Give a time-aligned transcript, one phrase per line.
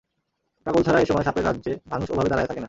[0.65, 2.59] পাগল ছাড়া এসময় সাপের রাজ্যে মানুষ ওভাবে দাড়াইয়া থাকে না।